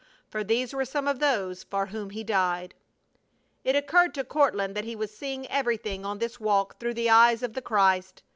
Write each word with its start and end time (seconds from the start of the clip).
For 0.31 0.43
these 0.43 0.73
were 0.73 0.83
some 0.83 1.07
of 1.07 1.19
those 1.19 1.61
for 1.63 1.85
whom 1.85 2.09
He 2.09 2.23
died! 2.23 2.73
It 3.63 3.75
occurred 3.75 4.15
to 4.15 4.23
Courtland 4.23 4.73
that 4.75 4.83
he 4.83 4.95
was 4.95 5.15
seeing 5.15 5.45
everything 5.45 6.07
on 6.07 6.17
this 6.17 6.39
walk 6.39 6.79
through 6.79 6.95
the 6.95 7.11
eyes 7.11 7.43
of 7.43 7.53
the 7.53 7.61
Christ. 7.61 8.23